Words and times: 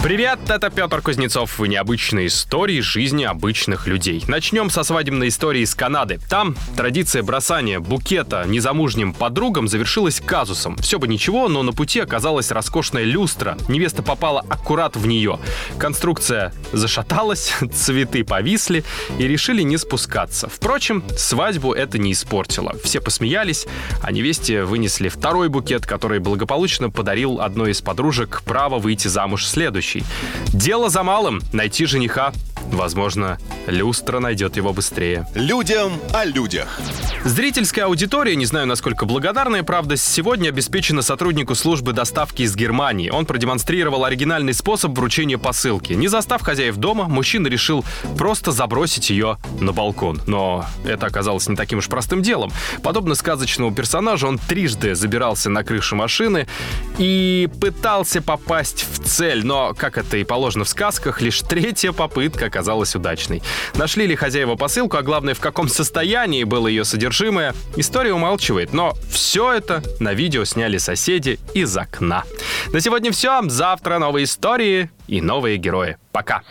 Привет, 0.00 0.38
это 0.48 0.70
Петр 0.70 1.02
Кузнецов 1.02 1.60
и 1.60 1.68
необычные 1.68 2.28
истории 2.28 2.80
жизни 2.80 3.24
обычных 3.24 3.88
людей. 3.88 4.22
Начнем 4.28 4.70
со 4.70 4.84
свадебной 4.84 5.26
истории 5.26 5.62
из 5.62 5.74
Канады. 5.74 6.20
Там 6.30 6.54
традиция 6.76 7.24
бросания 7.24 7.80
букета 7.80 8.44
незамужним 8.46 9.12
подругам 9.12 9.66
завершилась 9.66 10.20
казусом. 10.20 10.76
Все 10.76 11.00
бы 11.00 11.08
ничего, 11.08 11.48
но 11.48 11.64
на 11.64 11.72
пути 11.72 11.98
оказалась 11.98 12.52
роскошная 12.52 13.02
люстра. 13.02 13.58
Невеста 13.68 14.04
попала 14.04 14.44
аккурат 14.48 14.94
в 14.94 15.04
нее. 15.08 15.40
Конструкция 15.78 16.54
зашаталась, 16.72 17.52
цветы 17.74 18.22
повисли 18.22 18.84
и 19.18 19.26
решили 19.26 19.62
не 19.62 19.78
спускаться. 19.78 20.48
Впрочем, 20.48 21.02
свадьбу 21.16 21.72
это 21.72 21.98
не 21.98 22.12
испортило. 22.12 22.76
Все 22.84 23.00
посмеялись, 23.00 23.66
а 24.00 24.12
невесте 24.12 24.62
вынесли 24.62 25.08
второй 25.08 25.48
букет, 25.48 25.86
который 25.86 26.20
благополучно 26.20 26.88
подарил 26.88 27.40
одной 27.40 27.72
из 27.72 27.82
подружек 27.82 28.42
право 28.44 28.78
выйти 28.78 29.08
замуж 29.08 29.44
следующий 29.44 29.87
следующий. 29.88 30.04
Дело 30.52 30.90
за 30.90 31.02
малым— 31.02 31.40
найти 31.52 31.86
жениха. 31.86 32.32
Возможно, 32.72 33.38
люстра 33.66 34.20
найдет 34.20 34.56
его 34.56 34.72
быстрее. 34.72 35.26
Людям 35.34 35.92
о 36.12 36.24
людях. 36.24 36.80
Зрительская 37.24 37.86
аудитория, 37.86 38.36
не 38.36 38.46
знаю, 38.46 38.66
насколько 38.66 39.04
благодарная, 39.04 39.62
правда, 39.62 39.96
сегодня 39.96 40.48
обеспечена 40.48 41.02
сотруднику 41.02 41.54
службы 41.54 41.92
доставки 41.92 42.42
из 42.42 42.54
Германии. 42.54 43.10
Он 43.10 43.26
продемонстрировал 43.26 44.04
оригинальный 44.04 44.54
способ 44.54 44.96
вручения 44.96 45.36
посылки. 45.36 45.92
Не 45.94 46.08
застав 46.08 46.42
хозяев 46.42 46.76
дома, 46.76 47.08
мужчина 47.08 47.48
решил 47.48 47.84
просто 48.16 48.52
забросить 48.52 49.10
ее 49.10 49.38
на 49.60 49.72
балкон. 49.72 50.20
Но 50.26 50.64
это 50.84 51.06
оказалось 51.06 51.48
не 51.48 51.56
таким 51.56 51.78
уж 51.78 51.88
простым 51.88 52.22
делом. 52.22 52.52
Подобно 52.82 53.14
сказочному 53.14 53.74
персонажу, 53.74 54.28
он 54.28 54.38
трижды 54.38 54.94
забирался 54.94 55.50
на 55.50 55.64
крышу 55.64 55.96
машины 55.96 56.46
и 56.98 57.48
пытался 57.60 58.22
попасть 58.22 58.86
в 58.92 59.04
цель. 59.04 59.44
Но, 59.44 59.74
как 59.74 59.98
это 59.98 60.16
и 60.16 60.24
положено 60.24 60.64
в 60.64 60.68
сказках, 60.68 61.20
лишь 61.20 61.40
третья 61.42 61.92
попытка 61.92 62.46
оказалась 62.46 62.94
удачной. 62.94 63.42
Нашли 63.74 64.06
ли 64.06 64.14
хозяева 64.14 64.54
посылку, 64.54 64.96
а 64.96 65.02
главное, 65.02 65.34
в 65.34 65.40
каком 65.40 65.68
состоянии 65.68 66.44
было 66.44 66.68
ее 66.68 66.84
содержимое, 67.08 67.54
история 67.76 68.12
умалчивает, 68.12 68.72
но 68.74 68.94
все 69.10 69.52
это 69.54 69.82
на 69.98 70.12
видео 70.12 70.44
сняли 70.44 70.76
соседи 70.76 71.38
из 71.54 71.74
окна. 71.76 72.24
На 72.72 72.80
сегодня 72.80 73.10
все. 73.12 73.40
Завтра 73.48 73.98
новые 73.98 74.24
истории 74.24 74.90
и 75.06 75.20
новые 75.20 75.56
герои. 75.56 75.96
Пока. 76.12 76.42